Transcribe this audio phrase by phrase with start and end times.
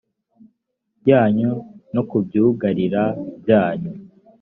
[1.09, 1.51] yanyu
[1.93, 3.03] no ku byugarira
[3.41, 3.91] byanyu